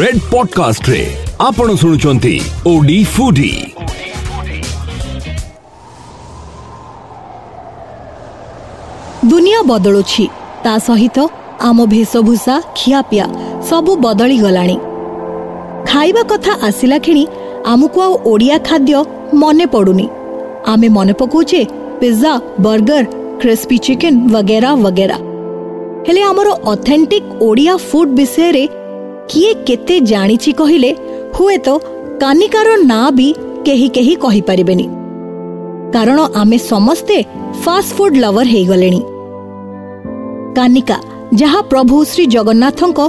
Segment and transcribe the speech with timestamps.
[0.00, 0.98] Red ପଡକାଷ୍ଟରେ
[1.46, 2.30] ଆପଣ ଶୁଣୁଛନ୍ତି
[2.70, 3.48] ଓଡି ଫୁଡି
[9.32, 10.24] ଦୁନିଆ ବଦଳୁଛି
[10.64, 11.18] ତା ସହିତ
[11.70, 13.26] ଆମ ଭେଷଭୂଷା ଖିଆପିଆ
[13.72, 14.76] ସବୁ ବଦଳି ଗଲାଣି
[15.90, 17.24] ଖାଇବା କଥା ଆସିଲା କ୍ଷଣି
[17.74, 18.98] ଆମକୁ ଆଉ ଓଡ଼ିଆ ଖାଦ୍ୟ
[19.44, 20.06] ମନେ ପଡ଼ୁନି
[20.74, 21.62] ଆମେ ମନେ ପକାଉଛେ
[22.00, 22.32] ପିଜ୍ଜା
[22.68, 23.04] ବର୍ଗର
[23.42, 25.18] କ୍ରିସ୍ପି ଚିକେନ୍ ବଗେରା ବଗେରା
[26.06, 28.64] ହେଲେ ଆମର ଅଥେଣ୍ଟିକ୍ ଓଡ଼ିଆ ଫୁଡ୍ ବିଷୟରେ
[29.32, 30.88] କିଏ କେତେ ଜାଣିଛି କହିଲେ
[31.36, 31.74] ହୁଏତ
[32.22, 33.28] କାନିକାର ନାଁ ବି
[33.68, 34.84] କେହି କେହି କହିପାରିବେନି
[35.94, 37.16] କାରଣ ଆମେ ସମସ୍ତେ
[37.66, 39.00] ଫାଷ୍ଟଫୁଡ୍ ଲଭର ହେଇଗଲେଣି
[40.58, 40.98] କାନିକା
[41.42, 43.00] ଯାହା ପ୍ରଭୁ ଶ୍ରୀ ଜଗନ୍ନାଥଙ୍କ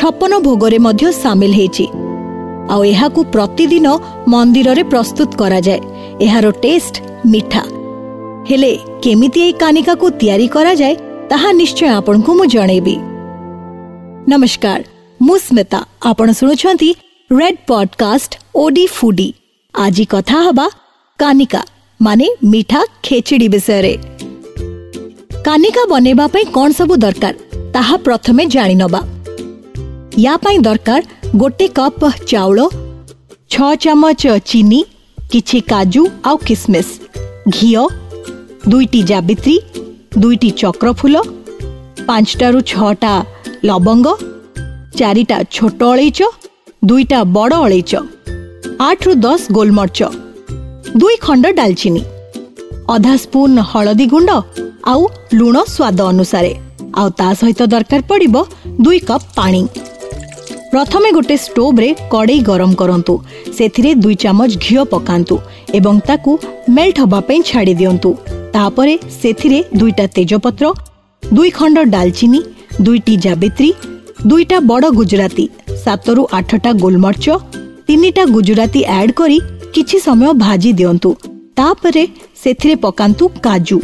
[0.00, 1.86] ଛପନ ଭୋଗରେ ମଧ୍ୟ ସାମିଲ ହେଇଛି
[2.72, 3.86] ଆଉ ଏହାକୁ ପ୍ରତିଦିନ
[4.34, 5.80] ମନ୍ଦିରରେ ପ୍ରସ୍ତୁତ କରାଯାଏ
[6.26, 6.94] ଏହାର ଟେଷ୍ଟ
[7.32, 7.62] ମିଠା
[8.50, 8.72] ହେଲେ
[9.06, 10.94] କେମିତି ଏହି କାନିକାକୁ ତିଆରି କରାଯାଏ
[11.32, 12.96] ତାହା ନିଶ୍ଚୟ ଆପଣଙ୍କୁ ମୁଁ ଜଣେଇବି
[14.32, 14.80] ନମସ୍କାର
[15.26, 15.78] ମୁଁ ସ୍ମିତା
[16.10, 16.86] ଆପଣ ଶୁଣୁଛନ୍ତି
[17.38, 18.30] ରେଡ୍ ପଡକାଷ୍ଟ
[18.62, 19.26] ଓଡି ଫୁଡି
[19.84, 20.64] ଆଜି କଥା ହେବା
[21.22, 21.60] କାନିକା
[22.06, 23.92] ମାନେ ମିଠା ଖେଚିଡି ବିଷୟରେ
[25.48, 27.34] କାନିକା ବନେଇବା ପାଇଁ କ'ଣ ସବୁ ଦରକାର
[27.76, 29.02] ତାହା ପ୍ରଥମେ ଜାଣିନେବା
[30.24, 31.00] ୟା ପାଇଁ ଦରକାର
[31.44, 32.58] ଗୋଟେ କପ୍ ଚାଉଳ
[33.56, 34.80] ଛଅ ଚାମଚ ଚିନି
[35.34, 36.88] କିଛି କାଜୁ ଆଉ କିସମିସ
[37.58, 37.84] ଘିଅ
[38.74, 39.56] ଦୁଇଟି ଜାବିତ୍ରୀ
[40.26, 41.16] ଦୁଇଟି ଚକ୍ରଫୁଲ
[42.10, 43.14] ପାଞ୍ଚଟାରୁ ଛଅଟା
[43.70, 44.08] ଲବଙ୍ଗ
[45.00, 46.20] ଚାରିଟା ଛୋଟ ଅଳେଇଚ
[46.90, 47.92] ଦୁଇଟା ବଡ଼ ଅଳେଇଚ
[48.88, 50.00] ଆଠରୁ ଦଶ ଗୋଲମରିଚ
[51.02, 52.02] ଦୁଇ ଖଣ୍ଡ ଡାଲଚିନି
[52.94, 54.30] ଅଧା ସ୍ପୁନ୍ ହଳଦୀ ଗୁଣ୍ଡ
[54.92, 55.02] ଆଉ
[55.38, 56.52] ଲୁଣ ସ୍ୱାଦ ଅନୁସାରେ
[57.00, 58.36] ଆଉ ତା ସହିତ ଦରକାର ପଡ଼ିବ
[58.86, 59.62] ଦୁଇ କପ୍ ପାଣି
[60.72, 63.14] ପ୍ରଥମେ ଗୋଟେ ଷ୍ଟୋଭ୍ରେ କଡ଼େଇ ଗରମ କରନ୍ତୁ
[63.58, 65.36] ସେଥିରେ ଦୁଇ ଚାମଚ ଘିଅ ପକାନ୍ତୁ
[65.78, 66.32] ଏବଂ ତାକୁ
[66.76, 68.10] ମେଲ୍ଟ ହେବା ପାଇଁ ଛାଡ଼ି ଦିଅନ୍ତୁ
[68.54, 70.64] ତାପରେ ସେଥିରେ ଦୁଇଟା ତେଜପତ୍ର
[71.36, 72.40] ଦୁଇ ଖଣ୍ଡ ଡାଲଚିନି
[72.86, 73.70] ଦୁଇଟି ଜାବିତ୍ରୀ
[74.30, 75.44] ଦୁଇଟା ବଡ଼ ଗୁଜୁରାତି
[75.84, 77.26] ସାତରୁ ଆଠଟା ଗୋଲମରିଚ
[77.86, 79.38] ତିନିଟା ଗୁଜୁରାତି ଆଡ୍ କରି
[79.76, 81.10] କିଛି ସମୟ ଭାଜି ଦିଅନ୍ତୁ
[81.60, 82.04] ତାପରେ
[82.42, 83.78] ସେଥିରେ ପକାନ୍ତୁ କାଜୁ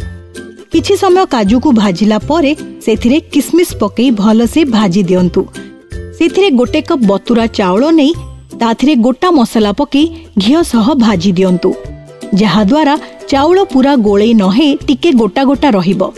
[0.75, 2.51] କିଛି ସମୟ କାଜୁକୁ ଭାଜିଲା ପରେ
[2.85, 5.41] ସେଥିରେ କିସମିସ୍ ପକାଇ ଭଲସେ ଭାଜି ଦିଅନ୍ତୁ
[6.21, 8.11] ସେଥିରେ ଗୋଟେ କପ୍ ବତୁରା ଚାଉଳ ନେଇ
[8.63, 10.03] ତାଥିରେ ଗୋଟା ମସଲା ପକାଇ
[10.45, 11.69] ଘିଅ ସହ ଭାଜି ଦିଅନ୍ତୁ
[12.39, 12.95] ଯାହାଦ୍ୱାରା
[13.31, 16.11] ଚାଉଳ ପୁରା ଗୋଳେଇ ନହେ ଟିକେ ଗୋଟା ଗୋଟା ରହିବ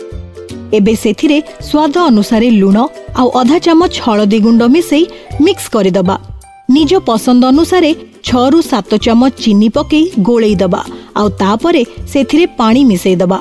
[0.78, 1.36] ଏବେ ସେଥିରେ
[1.68, 2.78] ସ୍ୱାଦ ଅନୁସାରେ ଲୁଣ
[3.20, 5.02] ଆଉ ଅଧା ଚାମଚ ହଳଦୀ ଗୁଣ୍ଡ ମିଶାଇ
[5.46, 6.16] ମିକ୍ସ କରିଦେବା
[6.76, 7.90] ନିଜ ପସନ୍ଦ ଅନୁସାରେ
[8.28, 10.80] ଛଅରୁ ସାତ ଚାମଚ ଚିନି ପକାଇ ଗୋଳେଇଦେବା
[11.20, 11.82] ଆଉ ତାପରେ
[12.12, 13.38] ସେଥିରେ ପାଣି ମିଶାଇଦେବା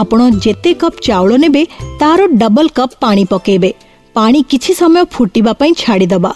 [0.00, 1.62] ଆପଣ ଯେତେ କପ୍ ଚାଉଳ ନେବେ
[2.02, 3.70] ତାର ଡବଲ କପ୍ ପାଣି ପକାଇବେ
[4.18, 6.32] ପାଣି କିଛି ସମୟ ଫୁଟିବା ପାଇଁ ଛାଡ଼ିଦେବା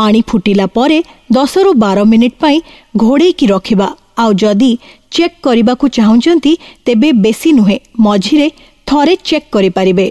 [0.00, 0.98] ପାଣି ଫୁଟିଲା ପରେ
[1.36, 2.56] ଦଶରୁ ବାର ମିନିଟ୍ ପାଇଁ
[3.04, 3.88] ଘୋଡ଼େଇକି ରଖିବା
[4.22, 4.72] ଆଉ ଯଦି
[5.16, 6.52] ଚେକ୍ କରିବାକୁ ଚାହୁଁଛନ୍ତି
[6.86, 8.48] ତେବେ ବେଶୀ ନୁହେଁ ମଝିରେ
[8.92, 10.04] ଥରେ ଚେକ୍ କରିପାରିବେ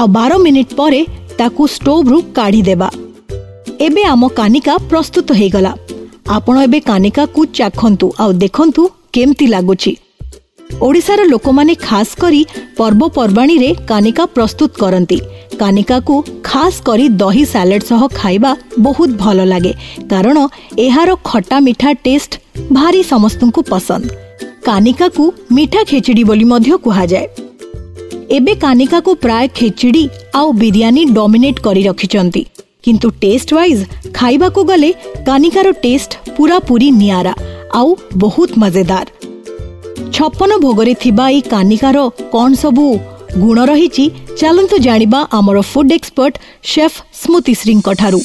[0.00, 0.98] ଆଉ ବାର ମିନିଟ୍ ପରେ
[1.38, 2.88] ତାକୁ ଷ୍ଟୋଭ୍ରୁ କାଢ଼ିଦେବା
[3.86, 5.72] ଏବେ ଆମ କାନିକା ପ୍ରସ୍ତୁତ ହୋଇଗଲା
[6.36, 8.82] ଆପଣ ଏବେ କାନିକାକୁ ଚାଖନ୍ତୁ ଆଉ ଦେଖନ୍ତୁ
[9.16, 9.92] କେମିତି ଲାଗୁଛି
[10.86, 12.40] ଓଡ଼ିଶାର ଲୋକମାନେ ଖାସ କରି
[12.80, 15.18] ପର୍ବପର୍ବାଣୀରେ କାନିକା ପ୍ରସ୍ତୁତ କରନ୍ତି
[15.62, 16.14] କାନିକାକୁ
[16.50, 18.52] ଖାସ କରି ଦହି ସାଲାଡ଼ ସହ ଖାଇବା
[18.86, 19.72] ବହୁତ ଭଲ ଲାଗେ
[20.12, 20.36] କାରଣ
[20.86, 22.32] ଏହାର ଖଟା ମିଠା ଟେଷ୍ଟ
[22.78, 24.08] ଭାରି ସମସ୍ତଙ୍କୁ ପସନ୍ଦ
[24.68, 25.24] କାନିକାକୁ
[25.58, 27.26] ମିଠା ଖେଚେଡ଼ି ବୋଲି ମଧ୍ୟ କୁହାଯାଏ
[28.38, 30.02] ଏବେ କାନିକାକୁ ପ୍ରାୟ ଖେଚେଡ଼ି
[30.40, 32.42] ଆଉ ବିରିୟାନୀ ଡମିନେଟ୍ କରି ରଖିଛନ୍ତି
[32.86, 33.82] କିନ୍ତୁ ଟେଷ୍ଟ ୱାଇଜ୍
[34.18, 34.90] ଖାଇବାକୁ ଗଲେ
[35.30, 37.34] କାନିକାର ଟେଷ୍ଟ ପୁରାପୁରି ନିଆରା
[37.80, 37.90] ଆଉ
[38.26, 39.06] ବହୁତ ମଜେଦାର
[40.18, 41.96] ଛପନ ଭୋଗରେ ଥିବା ଏହି କାନିକାର
[42.34, 42.86] କ'ଣ ସବୁ
[43.44, 44.04] ଗୁଣ ରହିଛି
[44.40, 46.34] ଚାଲନ୍ତୁ ଜାଣିବା ଆମର ଫୁଡ୍ ଏକ୍ସପର୍ଟ
[46.74, 48.20] ଶେଫ୍ ସ୍ମୃତିଶ୍ରୀଙ୍କ ଠାରୁ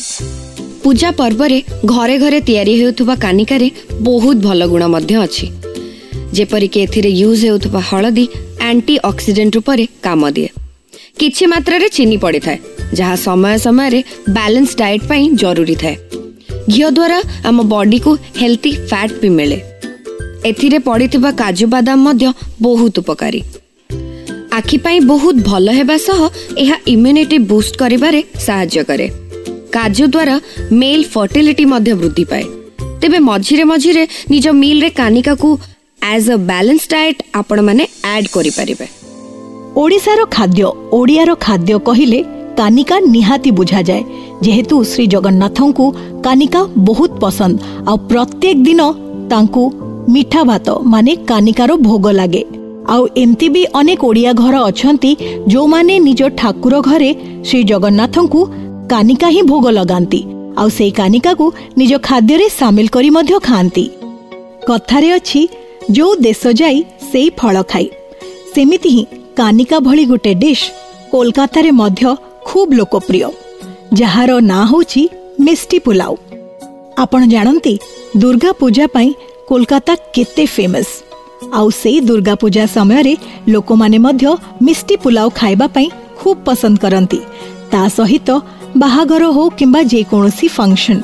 [0.85, 1.57] ପୂଜା ପର୍ବରେ
[1.94, 3.67] ଘରେ ଘରେ ତିଆରି ହେଉଥିବା କାନିକାରେ
[4.09, 5.47] ବହୁତ ଭଲ ଗୁଣ ମଧ୍ୟ ଅଛି
[6.38, 8.23] ଯେପରିକି ଏଥିରେ ୟୁଜ୍ ହେଉଥିବା ହଳଦୀ
[8.69, 10.50] ଆଣ୍ଟି ଅକ୍ସିଡେଣ୍ଟ ରୂପରେ କାମ ଦିଏ
[11.19, 12.59] କିଛି ମାତ୍ରାରେ ଚିନି ପଡ଼ିଥାଏ
[13.00, 14.00] ଯାହା ସମୟ ସମୟରେ
[14.38, 15.96] ବାଲାନ୍ସ ଡାଏଟ୍ ପାଇଁ ଜରୁରୀ ଥାଏ
[16.72, 17.18] ଘିଅ ଦ୍ୱାରା
[17.51, 19.59] ଆମ ବଡିକୁ ହେଲ୍ଦି ଫ୍ୟାଟ୍ ବି ମିଳେ
[20.51, 22.29] ଏଥିରେ ପଡ଼ିଥିବା କାଜୁ ବାଦାମ ମଧ୍ୟ
[22.67, 23.41] ବହୁତ ଉପକାରୀ
[24.59, 26.19] ଆଖି ପାଇଁ ବହୁତ ଭଲ ହେବା ସହ
[26.63, 29.07] ଏହା ଇମ୍ୟୁନିଟି ବୁଷ୍ଟ କରିବାରେ ସାହାଯ୍ୟ କରେ
[29.78, 30.35] କାଜୁ ଦ୍ୱାରା
[30.81, 32.46] ମେଲ୍ ଫର୍ଟିଲିଟି ମଧ୍ୟ ବୃଦ୍ଧି ପାଏ
[33.03, 34.03] ତେବେ ମଝିରେ ମଝିରେ
[34.34, 35.49] ନିଜ ମିଲ୍ରେ କାନିକାକୁ
[36.12, 37.84] ଆଜ୍ ଅ ବାଲାନ୍ସ ଡାଏଟ୍ ଆପଣମାନେ
[38.16, 38.88] ଆଡ୍ କରିପାରିବେ
[39.82, 40.64] ଓଡ଼ିଶାର ଖାଦ୍ୟ
[40.97, 42.20] ଓଡ଼ିଆର ଖାଦ୍ୟ କହିଲେ
[42.59, 44.03] କାନିକା ନିହାତି ବୁଝାଯାଏ
[44.46, 45.86] ଯେହେତୁ ଶ୍ରୀ ଜଗନ୍ନାଥଙ୍କୁ
[46.28, 47.56] କାନିକା ବହୁତ ପସନ୍ଦ
[47.90, 48.82] ଆଉ ପ୍ରତ୍ୟେକ ଦିନ
[49.32, 49.64] ତାଙ୍କୁ
[50.16, 52.44] ମିଠା ଭାତ ମାନେ କାନିକାର ଭୋଗ ଲାଗେ
[52.94, 55.12] ଆଉ ଏମିତି ବି ଅନେକ ଓଡ଼ିଆ ଘର ଅଛନ୍ତି
[55.53, 57.12] ଯେଉଁମାନେ ନିଜ ଠାକୁର ଘରେ
[57.48, 58.40] ଶ୍ରୀ ଜଗନ୍ନାଥଙ୍କୁ
[58.91, 60.22] କାନିକା ହିଁ ଭୋଗ ଲଗାନ୍ତି
[60.62, 61.46] ଆଉ ସେଇ କାନିକାକୁ
[61.80, 63.86] ନିଜ ଖାଦ୍ୟରେ ସାମିଲ କରି ମଧ୍ୟ ଖାଆନ୍ତି
[64.70, 65.41] କଥାରେ ଅଛି
[65.93, 66.78] ଯୋଉ ଦେଶ ଯାଇ
[67.09, 67.87] ସେଇ ଫଳ ଖାଇ
[68.53, 69.03] ସେମିତି ହିଁ
[69.40, 70.64] କାନିକା ଭଳି ଗୋଟେ ଡିଶ୍
[71.11, 72.11] କୋଲକାତାରେ ମଧ୍ୟ
[72.47, 73.22] ଖୁବ୍ ଲୋକପ୍ରିୟ
[73.99, 75.02] ଯାହାର ନାଁ ହେଉଛି
[75.47, 76.14] ମିଷ୍ଟି ପୁଲାଉ
[77.03, 77.73] ଆପଣ ଜାଣନ୍ତି
[78.23, 79.09] ଦୁର୍ଗା ପୂଜା ପାଇଁ
[79.52, 80.91] କୋଲକାତା କେତେ ଫେମସ୍
[81.59, 83.14] ଆଉ ସେଇ ଦୁର୍ଗା ପୂଜା ସମୟରେ
[83.55, 84.29] ଲୋକମାନେ ମଧ୍ୟ
[84.67, 85.88] ମିଷ୍ଟି ପୁଲାଉ ଖାଇବା ପାଇଁ
[86.22, 87.20] ଖୁବ୍ ପସନ୍ଦ କରନ୍ତି
[87.73, 88.28] ତା ସହିତ
[88.81, 91.02] ବାହାଘର ହଉ କିମ୍ବା ଯେକୌଣସି ଫଙ୍କସନ୍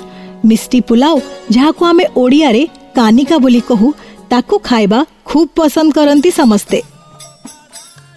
[0.49, 1.17] ମିଷ୍ଟି ପୁଲାଉ
[1.55, 2.63] ଯାହାକୁ ଆମେ ଓଡ଼ିଆରେ
[2.99, 3.85] କାନିକା ବୋଲି କହୁ
[4.31, 4.99] ତାକୁ ଖାଇବା
[5.29, 6.79] ଖୁବ୍ ପସନ୍ଦ କରନ୍ତି ସମସ୍ତେ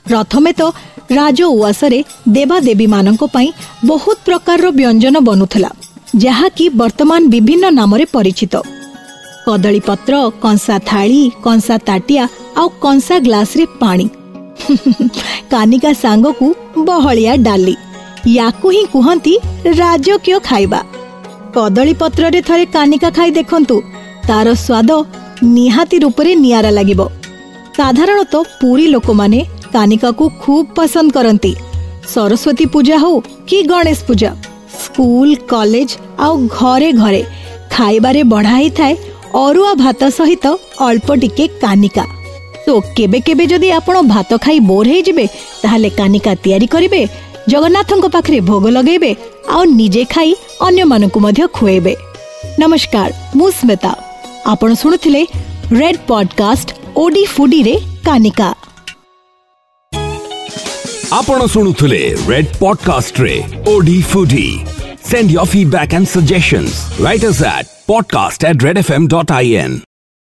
[0.08, 0.62] ପ୍ରଥମେ ତ
[1.18, 1.98] ରାଜ ଉଆସରେ
[2.36, 3.48] ଦେବାଦେବୀମାନଙ୍କ ପାଇଁ
[3.90, 5.70] ବହୁତ ପ୍ରକାରର ବ୍ୟଞ୍ଜନ ବନୁଥିଲା
[6.24, 8.54] ଯାହାକି ବର୍ତ୍ତମାନ ବିଭିନ୍ନ ନାମରେ ପରିଚିତ
[9.46, 10.12] କଦଳୀପତ୍ର
[10.44, 12.22] କଂସା ଥାଳି କଂସା ତାଟିଆ
[12.60, 14.06] ଆଉ କଂସା ଗ୍ଲାସରେ ପାଣି
[15.54, 16.46] କାନିକା ସାଙ୍ଗକୁ
[16.90, 17.74] ବହଳିଆ ଡାଲି
[18.36, 19.34] ୟାକୁ ହିଁ କୁହନ୍ତି
[19.80, 20.80] ରାଜକୀୟ ଖାଇବା
[21.56, 23.76] କଦଳୀପତ୍ରରେ ଥରେ କାନିକା ଖାଇ ଦେଖନ୍ତୁ
[24.28, 24.90] ତାର ସ୍ୱାଦ
[25.52, 27.00] ନିହାତି ରୂପରେ ନିଆରା ଲାଗିବ
[27.78, 29.38] ସାଧାରଣତଃ ପୁରୀ ଲୋକମାନେ
[29.76, 31.52] କାନିକାକୁ ଖୁବ୍ ପସନ୍ଦ କରନ୍ତି
[32.14, 33.16] ସରସ୍ୱତୀ ପୂଜା ହଉ
[33.50, 34.30] କି ଗଣେଶ ପୂଜା
[34.80, 35.90] ସ୍କୁଲ କଲେଜ
[36.26, 37.22] ଆଉ ଘରେ ଘରେ
[37.76, 38.94] ଖାଇବାରେ ବଢ଼ା ହେଇଥାଏ
[39.44, 40.44] ଅରୁଆ ଭାତ ସହିତ
[40.86, 42.04] ଅଳ୍ପ ଟିକେ କାନିକା
[42.66, 45.26] ତ କେବେ କେବେ ଯଦି ଆପଣ ଭାତ ଖାଇ ବୋର୍ ହେଇଯିବେ
[45.62, 47.02] ତାହେଲେ କାନିକା ତିଆରି କରିବେ
[47.52, 49.10] ଜଗନ୍ନାଥଙ୍କ ପାଖରେ ଭୋଗ ଲଗାଇବେ
[49.56, 50.30] ଆଉ ନିଜେ ଖାଇ
[50.68, 51.94] ଅନ୍ୟମାନଙ୍କୁ ମଧ୍ୟ ଖୁଆଇବେ
[52.60, 53.92] ନମସ୍କାର ମୁଁ ସ୍ମିତା
[54.52, 55.22] ଆପଣ ଶୁଣୁଥିଲେ
[55.82, 57.74] ରେଡ୍ ପଡକାଷ୍ଟ ଓଡି ଫୁଡିରେ
[58.08, 58.50] କାନିକା
[61.20, 62.02] ଆପଣ ଶୁଣୁଥିଲେ
[62.32, 63.34] ରେଡ୍ ପଡକାଷ୍ଟରେ
[63.74, 64.46] ଓଡି ଫୁଡି
[65.06, 66.78] Send your feedback and suggestions.
[67.06, 69.82] Write us at podcast at redfm.in.